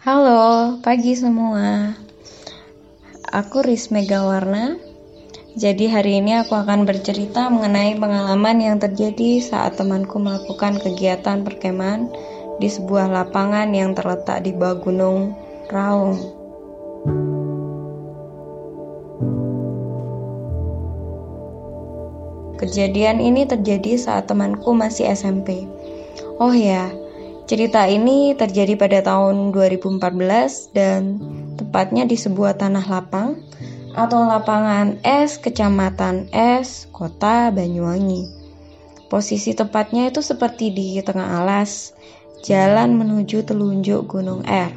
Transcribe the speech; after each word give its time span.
Halo, 0.00 0.80
pagi 0.80 1.12
semua. 1.12 1.92
Aku 3.36 3.60
Risme 3.60 4.08
Gawarna. 4.08 4.80
Jadi 5.60 5.92
hari 5.92 6.24
ini 6.24 6.40
aku 6.40 6.56
akan 6.56 6.88
bercerita 6.88 7.52
mengenai 7.52 8.00
pengalaman 8.00 8.64
yang 8.64 8.76
terjadi 8.80 9.44
saat 9.44 9.76
temanku 9.76 10.16
melakukan 10.16 10.80
kegiatan 10.80 11.44
perkemahan 11.44 12.08
di 12.56 12.72
sebuah 12.72 13.12
lapangan 13.12 13.76
yang 13.76 13.92
terletak 13.92 14.40
di 14.40 14.56
bawah 14.56 14.80
Gunung 14.80 15.36
Raung. 15.68 16.16
Kejadian 22.56 23.20
ini 23.20 23.44
terjadi 23.44 24.00
saat 24.00 24.32
temanku 24.32 24.72
masih 24.72 25.12
SMP. 25.12 25.68
Oh 26.40 26.56
ya, 26.56 26.88
cerita 27.50 27.82
ini 27.90 28.38
terjadi 28.38 28.78
pada 28.78 29.02
tahun 29.02 29.50
2014 29.50 30.70
dan 30.70 31.18
tepatnya 31.58 32.06
di 32.06 32.14
sebuah 32.14 32.54
tanah 32.54 32.86
lapang 32.86 33.42
atau 33.90 34.22
lapangan 34.22 35.02
es 35.02 35.34
Kecamatan 35.42 36.30
Es, 36.30 36.86
Kota 36.94 37.50
Banyuwangi. 37.50 38.30
Posisi 39.10 39.50
tepatnya 39.50 40.14
itu 40.14 40.22
seperti 40.22 40.70
di 40.70 41.02
tengah 41.02 41.42
alas, 41.42 41.90
jalan 42.46 42.94
menuju 42.94 43.42
telunjuk 43.42 44.06
Gunung 44.06 44.46
R. 44.46 44.70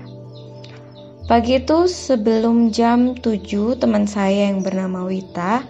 Pagi 1.30 1.62
itu 1.62 1.86
sebelum 1.86 2.74
jam 2.74 3.14
7 3.14 3.78
teman 3.78 4.10
saya 4.10 4.50
yang 4.50 4.66
bernama 4.66 5.06
Wita 5.06 5.62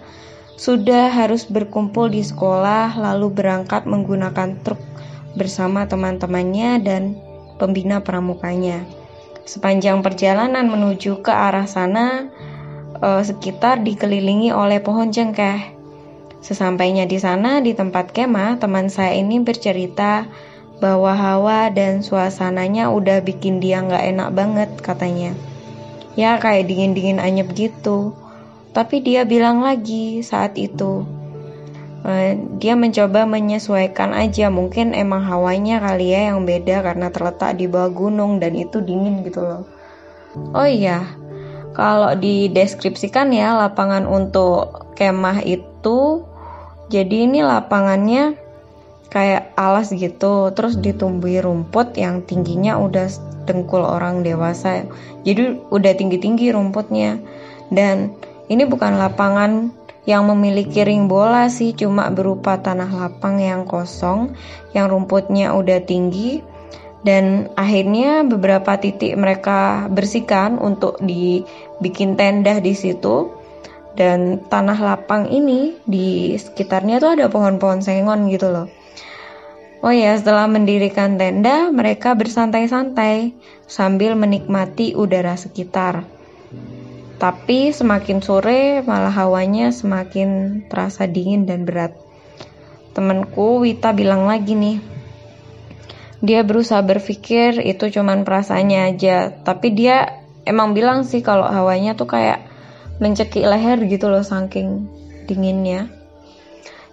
sudah 0.56 1.12
harus 1.12 1.44
berkumpul 1.44 2.08
di 2.08 2.24
sekolah 2.24 2.96
lalu 2.96 3.28
berangkat 3.28 3.84
menggunakan 3.84 4.56
truk 4.64 4.93
bersama 5.34 5.86
teman-temannya 5.86 6.70
dan 6.82 7.02
pembina 7.58 8.02
pramukanya. 8.02 8.82
Sepanjang 9.44 10.00
perjalanan 10.00 10.66
menuju 10.66 11.20
ke 11.20 11.30
arah 11.30 11.68
sana, 11.68 12.32
eh, 12.98 13.22
sekitar 13.22 13.84
dikelilingi 13.84 14.50
oleh 14.54 14.80
pohon 14.80 15.12
cengkeh. 15.12 15.74
Sesampainya 16.44 17.08
di 17.08 17.16
sana, 17.16 17.60
di 17.64 17.72
tempat 17.72 18.12
kemah, 18.12 18.60
teman 18.60 18.92
saya 18.92 19.16
ini 19.16 19.40
bercerita 19.40 20.28
bahwa 20.76 21.16
hawa 21.16 21.72
dan 21.72 22.04
suasananya 22.04 22.92
udah 22.92 23.24
bikin 23.24 23.64
dia 23.64 23.80
nggak 23.80 24.04
enak 24.12 24.28
banget 24.36 24.70
katanya. 24.84 25.32
Ya 26.14 26.36
kayak 26.36 26.68
dingin-dingin 26.68 27.18
anyep 27.18 27.50
gitu. 27.56 28.12
Tapi 28.74 29.00
dia 29.00 29.24
bilang 29.24 29.62
lagi 29.62 30.20
saat 30.20 30.58
itu, 30.58 31.06
dia 32.60 32.76
mencoba 32.76 33.24
menyesuaikan 33.24 34.12
aja. 34.12 34.52
Mungkin 34.52 34.92
emang 34.92 35.24
hawanya 35.24 35.80
kali 35.80 36.12
ya 36.12 36.32
yang 36.32 36.44
beda 36.44 36.84
karena 36.84 37.08
terletak 37.08 37.56
di 37.56 37.64
bawah 37.64 37.88
gunung 37.88 38.36
dan 38.44 38.52
itu 38.52 38.84
dingin 38.84 39.24
gitu 39.24 39.40
loh. 39.40 39.64
Oh 40.52 40.66
iya, 40.66 41.14
kalau 41.72 42.12
dideskripsikan 42.18 43.30
ya 43.30 43.54
lapangan 43.54 44.04
untuk 44.04 44.92
kemah 44.98 45.46
itu, 45.46 46.26
jadi 46.90 47.30
ini 47.30 47.40
lapangannya 47.46 48.34
kayak 49.14 49.54
alas 49.54 49.94
gitu, 49.94 50.50
terus 50.52 50.74
ditumbuhi 50.74 51.38
rumput 51.38 51.94
yang 51.94 52.26
tingginya 52.26 52.82
udah 52.82 53.06
dengkul 53.46 53.86
orang 53.86 54.26
dewasa. 54.26 54.82
Jadi 55.22 55.70
udah 55.70 55.92
tinggi-tinggi 55.94 56.50
rumputnya 56.50 57.22
dan 57.70 58.12
ini 58.50 58.66
bukan 58.66 58.98
lapangan 58.98 59.70
yang 60.04 60.28
memiliki 60.28 60.84
ring 60.84 61.08
bola 61.08 61.48
sih, 61.48 61.72
cuma 61.72 62.12
berupa 62.12 62.60
tanah 62.60 62.88
lapang 62.92 63.40
yang 63.40 63.64
kosong, 63.64 64.36
yang 64.76 64.92
rumputnya 64.92 65.56
udah 65.56 65.80
tinggi, 65.84 66.44
dan 67.04 67.52
akhirnya 67.56 68.24
beberapa 68.24 68.80
titik 68.80 69.12
mereka 69.16 69.88
bersihkan 69.92 70.56
untuk 70.56 71.00
dibikin 71.04 72.16
tenda 72.16 72.60
di 72.60 72.72
situ. 72.72 73.44
Dan 73.94 74.42
tanah 74.50 74.74
lapang 74.82 75.30
ini 75.30 75.78
di 75.86 76.34
sekitarnya 76.34 76.98
tuh 76.98 77.14
ada 77.14 77.30
pohon-pohon 77.30 77.78
sengon 77.78 78.26
gitu 78.26 78.50
loh. 78.50 78.66
Oh 79.86 79.94
ya, 79.94 80.18
setelah 80.18 80.50
mendirikan 80.50 81.14
tenda, 81.14 81.70
mereka 81.70 82.18
bersantai-santai 82.18 83.38
sambil 83.70 84.18
menikmati 84.18 84.98
udara 84.98 85.38
sekitar. 85.38 86.02
Tapi 87.24 87.72
semakin 87.72 88.20
sore 88.20 88.84
malah 88.84 89.08
hawanya 89.08 89.72
semakin 89.72 90.60
terasa 90.68 91.08
dingin 91.08 91.48
dan 91.48 91.64
berat. 91.64 91.96
Temanku 92.92 93.64
Wita 93.64 93.96
bilang 93.96 94.28
lagi 94.28 94.52
nih, 94.52 94.76
dia 96.20 96.44
berusaha 96.44 96.84
berpikir 96.84 97.64
itu 97.64 97.88
cuman 97.88 98.28
perasaannya 98.28 98.80
aja, 98.92 99.32
tapi 99.40 99.72
dia 99.72 100.20
emang 100.44 100.76
bilang 100.76 101.08
sih 101.08 101.24
kalau 101.24 101.48
hawanya 101.48 101.96
tuh 101.96 102.12
kayak 102.12 102.44
mencekik 103.00 103.48
leher 103.48 103.80
gitu 103.88 104.12
loh 104.12 104.20
saking 104.20 104.84
dinginnya. 105.24 105.88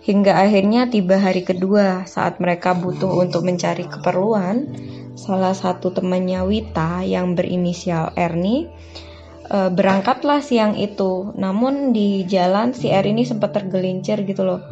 Hingga 0.07 0.47
akhirnya 0.47 0.87
tiba 0.87 1.19
hari 1.19 1.43
kedua 1.43 2.07
saat 2.07 2.39
mereka 2.39 2.71
butuh 2.71 3.19
untuk 3.19 3.43
mencari 3.43 3.83
keperluan, 3.83 4.79
salah 5.19 5.51
satu 5.51 5.91
temannya 5.91 6.39
Wita 6.47 7.03
yang 7.03 7.35
berinisial 7.35 8.15
Ernie 8.15 8.71
e, 8.71 9.10
berangkatlah 9.51 10.39
siang 10.39 10.79
itu. 10.79 11.35
Namun 11.35 11.91
di 11.91 12.23
jalan 12.23 12.71
si 12.71 12.87
R 12.87 13.03
ini 13.03 13.27
sempat 13.27 13.51
tergelincir 13.51 14.23
gitu 14.23 14.47
loh. 14.47 14.63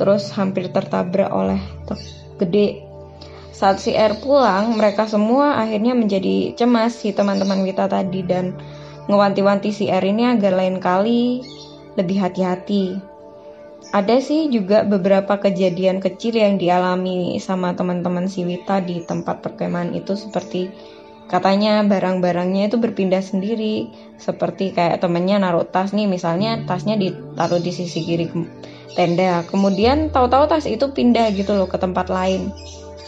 Terus 0.00 0.32
hampir 0.32 0.72
tertabrak 0.72 1.28
oleh 1.28 1.60
truk 1.84 2.00
gede. 2.40 2.88
Saat 3.52 3.78
si 3.78 3.92
R 3.92 4.18
pulang, 4.18 4.74
mereka 4.74 5.06
semua 5.06 5.60
akhirnya 5.60 5.92
menjadi 5.92 6.56
cemas 6.56 6.98
si 6.98 7.14
teman-teman 7.14 7.62
kita 7.62 7.86
tadi 7.86 8.24
dan 8.26 8.56
ngewanti-wanti 9.06 9.70
si 9.70 9.86
R 9.92 10.02
ini 10.02 10.26
agar 10.32 10.56
lain 10.56 10.80
kali 10.82 11.44
lebih 11.94 12.18
hati-hati. 12.24 12.98
Ada 13.92 14.24
sih 14.24 14.48
juga 14.48 14.88
beberapa 14.88 15.36
kejadian 15.36 16.00
kecil 16.00 16.40
yang 16.40 16.56
dialami 16.56 17.36
sama 17.42 17.76
teman-teman 17.76 18.24
si 18.24 18.40
Wita 18.42 18.80
di 18.80 19.04
tempat 19.04 19.44
perkemahan 19.44 19.92
itu 19.92 20.16
seperti 20.16 20.72
katanya 21.30 21.82
barang-barangnya 21.86 22.72
itu 22.72 22.76
berpindah 22.78 23.22
sendiri. 23.22 23.90
Seperti 24.18 24.74
kayak 24.74 25.02
temennya 25.02 25.42
naruh 25.42 25.66
tas 25.66 25.90
nih 25.90 26.06
misalnya 26.06 26.62
tasnya 26.64 26.94
ditaruh 26.94 27.58
di 27.58 27.72
sisi 27.74 28.02
kiri 28.02 28.30
tenda. 28.94 29.42
Kemudian 29.48 30.14
tahu-tahu 30.14 30.48
tas 30.48 30.64
itu 30.64 30.90
pindah 30.92 31.32
gitu 31.34 31.52
loh 31.56 31.66
ke 31.66 31.76
tempat 31.76 32.08
lain 32.08 32.52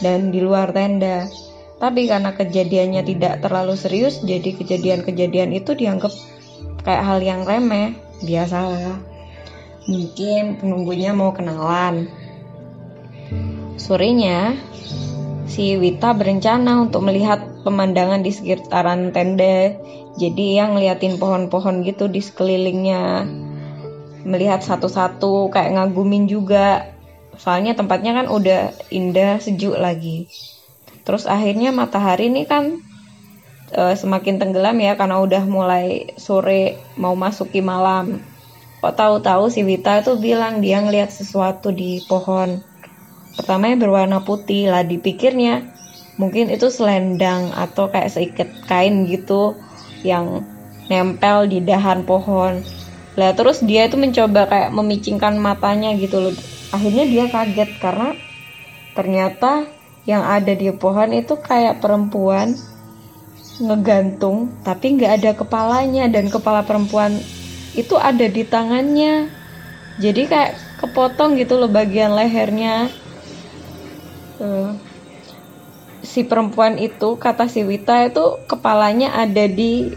dan 0.03 0.29
di 0.29 0.43
luar 0.43 0.75
tenda. 0.75 1.27
Tapi 1.75 2.07
karena 2.07 2.31
kejadiannya 2.31 3.03
tidak 3.03 3.43
terlalu 3.43 3.75
serius 3.75 4.23
jadi 4.23 4.55
kejadian-kejadian 4.55 5.51
itu 5.51 5.75
dianggap 5.75 6.11
kayak 6.87 7.03
hal 7.03 7.19
yang 7.19 7.43
remeh 7.43 7.95
biasa. 8.23 8.57
Lah 8.63 8.97
mungkin 9.85 10.57
penunggunya 10.57 11.13
mau 11.13 11.31
kenalan. 11.35 12.09
Sorenya 13.75 14.57
si 15.45 15.77
Wita 15.77 16.17
berencana 16.17 16.81
untuk 16.81 17.05
melihat 17.05 17.54
pemandangan 17.65 18.21
di 18.21 18.29
sekitaran 18.29 19.09
tenda. 19.09 19.73
Jadi 20.21 20.61
yang 20.61 20.77
ngeliatin 20.77 21.17
pohon-pohon 21.17 21.81
gitu 21.81 22.05
di 22.05 22.21
sekelilingnya. 22.21 23.25
Melihat 24.23 24.61
satu-satu 24.61 25.49
kayak 25.49 25.73
ngagumin 25.73 26.29
juga. 26.29 26.93
Soalnya 27.35 27.73
tempatnya 27.73 28.15
kan 28.15 28.29
udah 28.29 28.71
indah, 28.93 29.41
sejuk 29.41 29.75
lagi. 29.75 30.29
Terus 31.03 31.25
akhirnya 31.25 31.75
matahari 31.75 32.31
ini 32.31 32.47
kan 32.47 32.79
e, 33.73 33.81
semakin 33.93 34.39
tenggelam 34.39 34.79
ya 34.79 34.95
karena 34.95 35.19
udah 35.19 35.43
mulai 35.43 36.15
sore 36.15 36.79
mau 36.95 37.17
masuki 37.17 37.59
malam. 37.59 38.23
Kok 38.79 38.95
tahu-tahu 38.95 39.51
si 39.51 39.67
Wita 39.67 39.99
itu 39.99 40.15
bilang 40.15 40.63
dia 40.63 40.79
ngeliat 40.79 41.11
sesuatu 41.11 41.75
di 41.75 41.99
pohon. 42.07 42.63
Pertamanya 43.35 43.75
berwarna 43.83 44.23
putih 44.23 44.71
lah 44.71 44.87
dipikirnya 44.87 45.74
mungkin 46.15 46.47
itu 46.47 46.71
selendang 46.71 47.51
atau 47.51 47.91
kayak 47.91 48.11
seikat 48.11 48.49
kain 48.67 49.03
gitu 49.07 49.55
yang 50.05 50.47
nempel 50.87 51.49
di 51.49 51.59
dahan 51.59 52.07
pohon. 52.07 52.63
Lah 53.15 53.31
terus 53.31 53.63
dia 53.63 53.87
itu 53.87 53.95
mencoba 53.95 54.47
kayak 54.47 54.71
memicingkan 54.75 55.39
matanya 55.39 55.95
gitu 55.95 56.19
loh. 56.19 56.35
Akhirnya 56.71 57.07
dia 57.07 57.25
kaget 57.31 57.71
karena 57.79 58.11
ternyata 58.95 59.67
yang 60.05 60.23
ada 60.23 60.51
di 60.53 60.69
pohon 60.75 61.15
itu 61.15 61.35
kayak 61.39 61.81
perempuan 61.81 62.53
ngegantung 63.55 64.51
tapi 64.67 64.99
nggak 64.99 65.11
ada 65.23 65.31
kepalanya. 65.35 66.05
Dan 66.11 66.27
kepala 66.31 66.63
perempuan 66.63 67.19
itu 67.75 67.95
ada 67.99 68.27
di 68.27 68.43
tangannya. 68.43 69.31
Jadi 69.95 70.27
kayak 70.27 70.59
kepotong 70.83 71.39
gitu 71.39 71.55
loh 71.55 71.71
bagian 71.71 72.11
lehernya. 72.11 72.91
Uh, 74.35 74.75
si 76.05 76.23
perempuan 76.23 76.77
itu 76.77 77.17
kata 77.17 77.49
si 77.49 77.65
Wita 77.65 78.07
itu 78.07 78.39
kepalanya 78.45 79.17
ada 79.17 79.49
di 79.49 79.89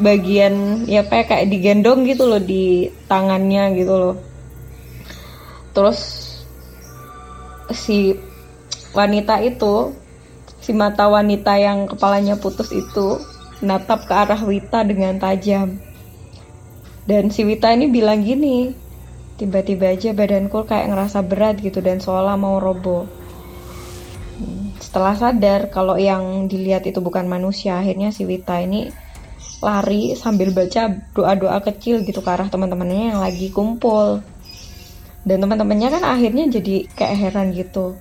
bagian 0.00 0.86
ya 0.86 1.02
kayak 1.04 1.28
kayak 1.28 1.46
digendong 1.50 2.06
gitu 2.06 2.24
loh 2.30 2.40
di 2.40 2.88
tangannya 3.10 3.74
gitu 3.76 3.94
loh 3.94 4.16
terus 5.74 6.00
si 7.74 8.16
wanita 8.96 9.42
itu 9.44 9.92
si 10.62 10.72
mata 10.72 11.10
wanita 11.10 11.58
yang 11.60 11.84
kepalanya 11.90 12.38
putus 12.40 12.72
itu 12.72 13.20
natap 13.62 14.04
ke 14.04 14.12
arah 14.12 14.40
Wita 14.44 14.84
dengan 14.84 15.16
tajam. 15.16 15.80
Dan 17.06 17.30
si 17.30 17.46
Wita 17.46 17.70
ini 17.70 17.86
bilang 17.86 18.26
gini, 18.26 18.74
tiba-tiba 19.38 19.94
aja 19.94 20.10
badanku 20.10 20.66
kayak 20.66 20.90
ngerasa 20.90 21.22
berat 21.22 21.62
gitu 21.62 21.78
dan 21.78 22.02
seolah 22.02 22.34
mau 22.34 22.58
roboh. 22.58 23.06
Setelah 24.96 25.12
sadar 25.12 25.68
kalau 25.68 26.00
yang 26.00 26.48
dilihat 26.48 26.88
itu 26.88 27.04
bukan 27.04 27.28
manusia, 27.28 27.76
akhirnya 27.76 28.16
si 28.16 28.24
Wita 28.24 28.64
ini 28.64 28.88
lari 29.60 30.16
sambil 30.16 30.56
baca 30.56 30.88
doa-doa 31.12 31.60
kecil 31.68 32.00
gitu 32.00 32.24
ke 32.24 32.30
arah 32.32 32.48
teman-temannya 32.48 33.12
yang 33.12 33.20
lagi 33.20 33.52
kumpul. 33.52 34.24
Dan 35.20 35.44
teman-temannya 35.44 35.92
kan 35.92 36.00
akhirnya 36.00 36.48
jadi 36.48 36.88
kayak 36.96 37.12
heran 37.12 37.52
gitu. 37.52 38.00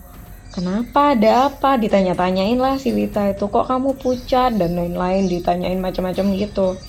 Kenapa? 0.56 1.20
Ada 1.20 1.52
apa? 1.52 1.76
Ditanya-tanyain 1.76 2.56
lah 2.56 2.80
si 2.80 2.96
Wita 2.96 3.28
itu 3.28 3.44
kok 3.52 3.68
kamu 3.68 4.00
pucat 4.00 4.56
dan 4.56 4.80
lain-lain 4.80 5.28
ditanyain 5.28 5.84
macam-macam 5.84 6.32
gitu. 6.32 6.80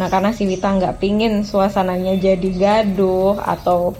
Nah 0.00 0.08
karena 0.08 0.32
si 0.32 0.48
Wita 0.48 0.80
nggak 0.80 0.96
pingin 0.96 1.44
suasananya 1.44 2.16
jadi 2.16 2.50
gaduh 2.56 3.36
atau 3.36 3.92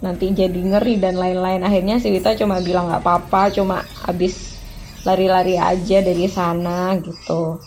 nanti 0.00 0.32
jadi 0.32 0.56
ngeri 0.56 0.96
dan 0.96 1.20
lain-lain 1.20 1.60
akhirnya 1.68 2.00
si 2.00 2.08
Wita 2.08 2.32
cuma 2.32 2.64
bilang 2.64 2.88
nggak 2.88 3.04
apa-apa 3.04 3.52
cuma 3.52 3.84
habis 4.00 4.55
lari-lari 5.06 5.54
aja 5.54 6.02
dari 6.02 6.26
sana 6.26 6.98
gitu. 6.98 7.62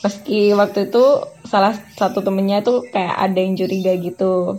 Meski 0.00 0.56
waktu 0.56 0.88
itu 0.88 1.04
salah 1.44 1.76
satu 1.76 2.24
temennya 2.24 2.64
tuh 2.64 2.88
kayak 2.88 3.16
ada 3.20 3.36
yang 3.36 3.52
curiga 3.52 3.92
gitu. 4.00 4.56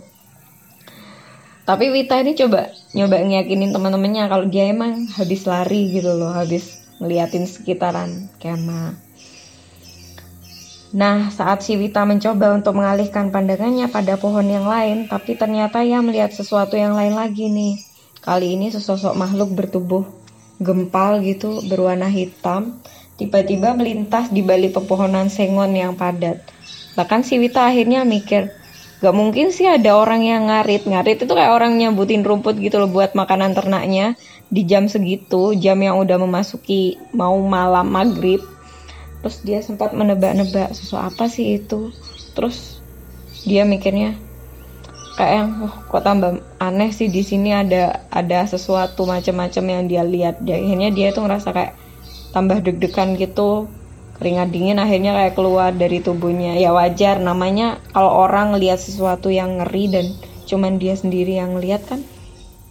Tapi 1.66 1.92
Wita 1.92 2.22
ini 2.22 2.32
coba 2.38 2.70
nyoba 2.96 3.20
ngiyakinin 3.20 3.74
teman-temannya 3.74 4.24
kalau 4.30 4.46
dia 4.48 4.70
emang 4.70 5.04
habis 5.18 5.44
lari 5.44 5.92
gitu 5.92 6.16
loh 6.16 6.32
habis 6.32 6.80
ngeliatin 7.02 7.44
sekitaran 7.44 8.30
kemah. 8.40 8.96
Nah, 10.88 11.28
saat 11.28 11.60
si 11.60 11.76
Wita 11.76 12.08
mencoba 12.08 12.56
untuk 12.56 12.80
mengalihkan 12.80 13.28
pandangannya 13.28 13.92
pada 13.92 14.16
pohon 14.16 14.48
yang 14.48 14.64
lain, 14.64 15.04
tapi 15.04 15.36
ternyata 15.36 15.84
ia 15.84 16.00
melihat 16.00 16.32
sesuatu 16.32 16.80
yang 16.80 16.96
lain 16.96 17.12
lagi 17.12 17.52
nih. 17.52 17.76
Kali 18.24 18.56
ini 18.56 18.72
sesosok 18.72 19.12
makhluk 19.12 19.52
bertubuh 19.52 20.08
gempal 20.58 21.22
gitu, 21.22 21.62
berwarna 21.66 22.10
hitam, 22.10 22.78
tiba-tiba 23.18 23.74
melintas 23.74 24.30
di 24.30 24.42
balik 24.42 24.78
pepohonan 24.78 25.30
sengon 25.30 25.74
yang 25.74 25.94
padat. 25.94 26.42
Bahkan 26.94 27.22
si 27.22 27.38
Wita 27.38 27.66
akhirnya 27.70 28.02
mikir, 28.02 28.50
gak 28.98 29.14
mungkin 29.14 29.54
sih 29.54 29.70
ada 29.70 29.94
orang 29.94 30.26
yang 30.26 30.50
ngarit. 30.50 30.86
Ngarit 30.86 31.24
itu 31.24 31.32
kayak 31.32 31.54
orang 31.54 31.78
nyambutin 31.78 32.26
rumput 32.26 32.58
gitu 32.58 32.82
loh 32.82 32.90
buat 32.90 33.14
makanan 33.14 33.54
ternaknya 33.54 34.18
di 34.50 34.66
jam 34.66 34.90
segitu, 34.90 35.54
jam 35.54 35.78
yang 35.78 35.96
udah 35.98 36.18
memasuki 36.18 36.98
mau 37.14 37.38
malam 37.38 37.86
maghrib 37.88 38.42
terus 39.18 39.42
dia 39.42 39.58
sempat 39.62 39.94
menebak-nebak 39.94 40.70
sesuatu 40.74 41.10
apa 41.10 41.24
sih 41.26 41.58
itu 41.58 41.90
terus 42.38 42.78
dia 43.42 43.66
mikirnya 43.66 44.14
kayak 45.18 45.34
yang 45.34 45.50
oh, 45.66 45.74
kok 45.90 46.06
tambah 46.06 46.38
aneh 46.62 46.94
sih 46.94 47.10
di 47.10 47.26
sini 47.26 47.50
ada 47.50 48.06
ada 48.14 48.46
sesuatu 48.46 49.02
macam-macam 49.02 49.64
yang 49.66 49.84
dia 49.90 50.02
lihat 50.06 50.38
dia 50.46 50.62
akhirnya 50.62 50.94
dia 50.94 51.10
tuh 51.10 51.26
ngerasa 51.26 51.50
kayak 51.50 51.74
tambah 52.30 52.62
deg-degan 52.62 53.18
gitu 53.18 53.66
keringat 54.22 54.48
dingin 54.54 54.78
akhirnya 54.78 55.18
kayak 55.18 55.34
keluar 55.34 55.74
dari 55.74 55.98
tubuhnya 55.98 56.54
ya 56.54 56.70
wajar 56.70 57.18
namanya 57.18 57.82
kalau 57.90 58.22
orang 58.22 58.54
lihat 58.54 58.78
sesuatu 58.78 59.26
yang 59.26 59.58
ngeri 59.58 59.84
dan 59.90 60.06
cuman 60.46 60.78
dia 60.78 60.94
sendiri 60.94 61.42
yang 61.42 61.58
lihat 61.58 61.82
kan 61.90 62.06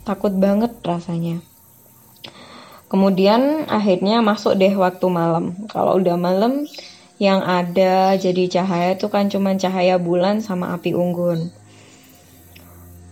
takut 0.07 0.31
banget 0.31 0.71
rasanya 0.87 1.43
Kemudian 2.87 3.67
akhirnya 3.67 4.23
masuk 4.23 4.55
deh 4.55 4.71
waktu 4.79 5.11
malam. 5.11 5.67
Kalau 5.67 5.99
udah 5.99 6.15
malam 6.15 6.63
yang 7.19 7.43
ada 7.43 8.15
jadi 8.15 8.47
cahaya 8.47 8.95
itu 8.95 9.11
kan 9.11 9.27
cuma 9.27 9.51
cahaya 9.59 9.99
bulan 9.99 10.39
sama 10.39 10.71
api 10.71 10.95
unggun. 10.95 11.51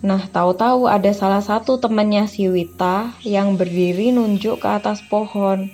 Nah, 0.06 0.22
tahu-tahu 0.30 0.86
ada 0.86 1.10
salah 1.18 1.42
satu 1.42 1.82
temannya 1.82 2.30
si 2.30 2.46
Wita 2.46 3.18
yang 3.26 3.58
berdiri 3.58 4.14
nunjuk 4.14 4.62
ke 4.62 4.70
atas 4.70 5.02
pohon. 5.02 5.74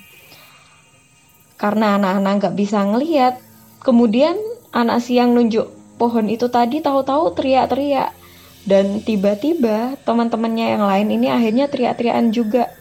Karena 1.60 2.00
anak-anak 2.00 2.34
nggak 2.40 2.56
bisa 2.56 2.80
ngelihat, 2.80 3.44
kemudian 3.84 4.40
anak 4.72 5.04
siang 5.04 5.36
nunjuk 5.36 5.68
pohon 6.00 6.32
itu 6.32 6.48
tadi 6.48 6.80
tahu-tahu 6.80 7.36
teriak-teriak. 7.36 8.16
Dan 8.64 9.04
tiba-tiba 9.04 10.00
teman-temannya 10.08 10.80
yang 10.80 10.88
lain 10.88 11.12
ini 11.12 11.28
akhirnya 11.28 11.68
teriak-teriakan 11.68 12.32
juga 12.32 12.72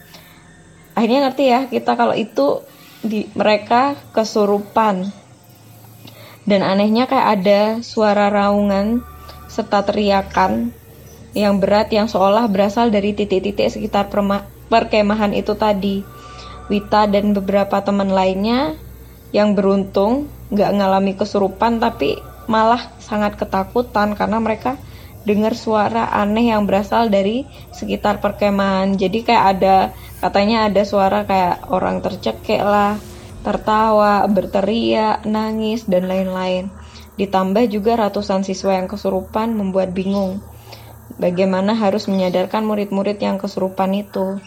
akhirnya 0.95 1.19
ngerti 1.27 1.45
ya 1.47 1.59
kita 1.67 1.91
kalau 1.97 2.15
itu 2.15 2.61
di 3.01 3.25
mereka 3.33 3.97
kesurupan 4.13 5.09
dan 6.45 6.61
anehnya 6.61 7.09
kayak 7.09 7.27
ada 7.41 7.61
suara 7.81 8.29
raungan 8.29 9.01
serta 9.49 9.81
teriakan 9.87 10.69
yang 11.31 11.63
berat 11.63 11.91
yang 11.95 12.11
seolah 12.11 12.47
berasal 12.51 12.91
dari 12.91 13.15
titik-titik 13.15 13.71
sekitar 13.71 14.11
perkemahan 14.67 15.31
itu 15.31 15.55
tadi. 15.55 16.03
Wita 16.71 17.07
dan 17.11 17.35
beberapa 17.35 17.83
teman 17.83 18.11
lainnya 18.11 18.79
yang 19.35 19.55
beruntung 19.55 20.31
nggak 20.51 20.71
ngalami 20.75 21.15
kesurupan 21.15 21.79
tapi 21.79 22.19
malah 22.47 22.91
sangat 22.99 23.39
ketakutan 23.39 24.15
karena 24.15 24.39
mereka 24.39 24.75
dengar 25.23 25.53
suara 25.53 26.09
aneh 26.11 26.51
yang 26.51 26.67
berasal 26.67 27.07
dari 27.07 27.47
sekitar 27.71 28.19
perkemahan. 28.19 28.97
Jadi 28.99 29.23
kayak 29.23 29.45
ada 29.57 29.75
katanya 30.19 30.67
ada 30.67 30.81
suara 30.83 31.23
kayak 31.23 31.71
orang 31.71 32.01
tercekek 32.03 32.61
lah, 32.61 32.97
tertawa, 33.45 34.25
berteriak, 34.27 35.23
nangis 35.23 35.85
dan 35.85 36.09
lain-lain. 36.09 36.67
Ditambah 37.15 37.69
juga 37.69 38.07
ratusan 38.07 38.41
siswa 38.41 38.75
yang 38.75 38.89
kesurupan 38.89 39.53
membuat 39.53 39.93
bingung. 39.93 40.41
Bagaimana 41.19 41.75
harus 41.75 42.07
menyadarkan 42.07 42.63
murid-murid 42.63 43.19
yang 43.19 43.41
kesurupan 43.41 43.91
itu? 43.97 44.39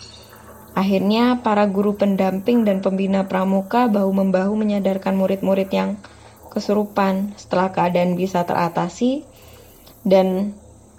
Akhirnya 0.75 1.38
para 1.38 1.69
guru 1.70 1.94
pendamping 1.94 2.66
dan 2.66 2.82
pembina 2.82 3.26
pramuka 3.28 3.87
bahu-membahu 3.87 4.58
menyadarkan 4.58 5.14
murid-murid 5.14 5.70
yang 5.70 6.00
kesurupan. 6.50 7.34
Setelah 7.38 7.70
keadaan 7.70 8.19
bisa 8.19 8.43
teratasi 8.43 9.22
dan 10.02 10.55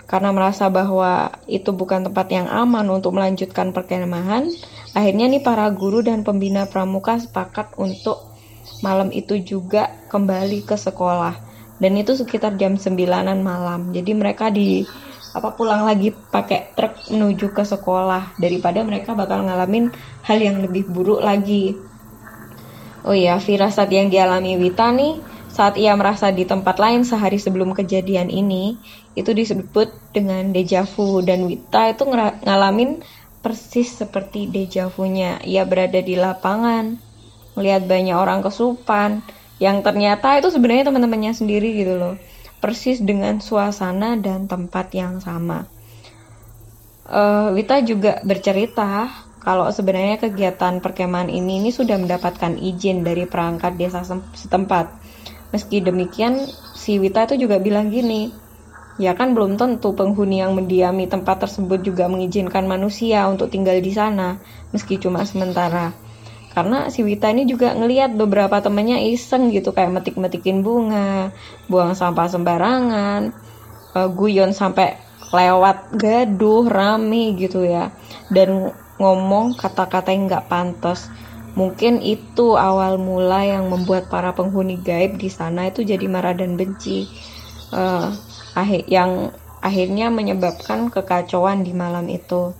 karena 0.05 0.29
merasa 0.29 0.69
bahwa 0.69 1.33
itu 1.49 1.73
bukan 1.73 2.05
tempat 2.05 2.29
yang 2.29 2.45
aman 2.45 2.85
untuk 2.93 3.17
melanjutkan 3.17 3.73
perkemahan, 3.73 4.47
akhirnya 4.93 5.25
nih 5.27 5.41
para 5.41 5.65
guru 5.73 6.05
dan 6.05 6.21
pembina 6.21 6.69
pramuka 6.69 7.17
sepakat 7.17 7.73
untuk 7.81 8.21
malam 8.85 9.09
itu 9.09 9.41
juga 9.41 9.89
kembali 10.13 10.61
ke 10.63 10.77
sekolah. 10.77 11.41
Dan 11.75 11.99
itu 11.99 12.15
sekitar 12.15 12.55
jam 12.55 12.79
9-an 12.79 13.43
malam. 13.43 13.91
Jadi 13.91 14.15
mereka 14.15 14.47
di 14.47 14.87
apa 15.35 15.51
pulang 15.51 15.83
lagi 15.83 16.15
pakai 16.15 16.71
truk 16.71 17.11
menuju 17.11 17.51
ke 17.51 17.67
sekolah 17.67 18.39
daripada 18.39 18.79
mereka 18.87 19.11
bakal 19.11 19.43
ngalamin 19.43 19.91
hal 20.23 20.39
yang 20.39 20.63
lebih 20.63 20.87
buruk 20.87 21.19
lagi. 21.19 21.75
Oh 23.03 23.11
iya, 23.11 23.35
firasat 23.37 23.91
yang 23.91 24.07
dialami 24.07 24.55
Wita 24.55 24.95
nih 24.95 25.35
saat 25.55 25.79
ia 25.79 25.95
merasa 25.95 26.35
di 26.35 26.43
tempat 26.43 26.75
lain 26.83 27.07
sehari 27.07 27.39
sebelum 27.39 27.71
kejadian 27.71 28.27
ini, 28.27 28.75
itu 29.15 29.31
disebut 29.31 30.11
dengan 30.11 30.51
deja 30.51 30.83
vu 30.83 31.23
dan 31.23 31.47
Wita 31.47 31.95
itu 31.95 32.03
ngalamin 32.43 32.99
persis 33.39 33.87
seperti 33.95 34.51
deja 34.51 34.91
vu-nya. 34.91 35.39
Ia 35.47 35.63
berada 35.63 35.95
di 36.03 36.19
lapangan, 36.19 36.99
melihat 37.55 37.87
banyak 37.87 38.17
orang 38.19 38.43
kesupan, 38.43 39.23
yang 39.55 39.79
ternyata 39.79 40.35
itu 40.35 40.51
sebenarnya 40.51 40.91
teman-temannya 40.91 41.31
sendiri 41.31 41.71
gitu 41.71 41.95
loh. 41.95 42.19
Persis 42.59 43.03
dengan 43.03 43.41
suasana 43.43 44.15
dan 44.19 44.49
tempat 44.49 44.91
yang 44.95 45.19
sama. 45.21 45.67
Uh, 47.05 47.53
Wita 47.53 47.85
juga 47.85 48.19
bercerita 48.25 49.11
kalau 49.45 49.69
sebenarnya 49.69 50.17
kegiatan 50.17 50.81
perkemahan 50.81 51.29
ini 51.29 51.61
ini 51.61 51.69
sudah 51.69 52.01
mendapatkan 52.01 52.57
izin 52.57 53.05
dari 53.05 53.29
perangkat 53.29 53.77
desa 53.77 54.01
setempat 54.33 55.05
Meski 55.55 55.79
demikian, 55.79 56.51
si 56.75 56.99
Wita 56.99 57.31
itu 57.31 57.47
juga 57.47 57.63
bilang 57.63 57.87
gini, 57.87 58.27
ya 58.99 59.15
kan 59.15 59.31
belum 59.31 59.55
tentu 59.55 59.95
penghuni 59.95 60.43
yang 60.43 60.51
mendiami 60.51 61.07
tempat 61.07 61.47
tersebut 61.47 61.79
juga 61.79 62.11
mengizinkan 62.11 62.67
manusia 62.67 63.23
untuk 63.31 63.47
tinggal 63.47 63.79
di 63.79 63.95
sana, 63.95 64.35
meski 64.75 64.99
cuma 64.99 65.23
sementara. 65.23 65.95
Karena 66.55 66.87
si 66.87 67.03
Wita 67.03 67.29
ini 67.35 67.43
juga 67.43 67.75
ngeliat 67.75 68.15
beberapa 68.15 68.63
temennya 68.63 69.03
iseng 69.03 69.51
gitu 69.51 69.75
kayak 69.75 69.91
metik-metikin 69.91 70.63
bunga, 70.63 71.35
buang 71.67 71.93
sampah 71.93 72.31
sembarangan, 72.31 73.35
uh, 73.91 74.09
guyon 74.09 74.55
sampai 74.55 74.95
lewat 75.35 75.99
gaduh, 75.99 76.63
rame 76.71 77.35
gitu 77.35 77.67
ya. 77.67 77.91
Dan 78.31 78.71
ngomong 78.95 79.59
kata-kata 79.59 80.15
yang 80.15 80.31
nggak 80.31 80.47
pantas 80.47 81.11
Mungkin 81.55 82.03
itu 82.03 82.59
awal 82.59 82.99
mula 82.99 83.47
yang 83.47 83.71
membuat 83.71 84.11
para 84.11 84.35
penghuni 84.35 84.75
gaib 84.75 85.15
di 85.15 85.31
sana 85.31 85.71
itu 85.71 85.87
jadi 85.87 86.03
marah 86.03 86.35
dan 86.35 86.59
benci. 86.59 87.07
Uh, 87.71 88.11
yang 88.91 89.31
akhirnya 89.63 90.11
menyebabkan 90.11 90.91
kekacauan 90.91 91.63
di 91.63 91.71
malam 91.71 92.11
itu. 92.11 92.51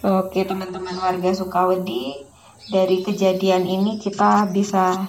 Oke, 0.00 0.48
teman-teman 0.48 0.96
warga 0.96 1.36
Sukawedi, 1.36 2.24
dari 2.70 3.04
kejadian 3.04 3.68
ini 3.68 4.00
kita 4.00 4.48
bisa 4.48 5.08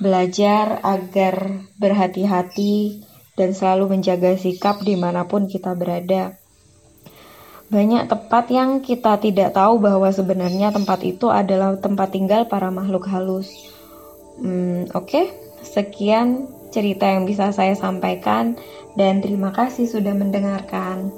belajar 0.00 0.80
agar 0.80 1.64
berhati-hati 1.76 3.04
dan 3.36 3.52
selalu 3.52 3.96
menjaga 3.96 4.36
sikap 4.36 4.80
di 4.84 4.96
mana 4.96 5.24
pun 5.28 5.48
kita 5.48 5.72
berada. 5.76 6.36
Banyak 7.70 8.10
tempat 8.10 8.50
yang 8.50 8.82
kita 8.82 9.22
tidak 9.22 9.54
tahu 9.54 9.78
bahwa 9.78 10.10
sebenarnya 10.10 10.74
tempat 10.74 11.06
itu 11.06 11.30
adalah 11.30 11.78
tempat 11.78 12.10
tinggal 12.10 12.50
para 12.50 12.66
makhluk 12.68 13.06
halus. 13.06 13.46
Hmm, 14.42 14.90
Oke, 14.90 15.06
okay. 15.06 15.26
sekian 15.62 16.50
cerita 16.74 17.06
yang 17.06 17.30
bisa 17.30 17.54
saya 17.54 17.78
sampaikan, 17.78 18.58
dan 18.98 19.22
terima 19.22 19.54
kasih 19.54 19.86
sudah 19.86 20.10
mendengarkan. 20.18 21.14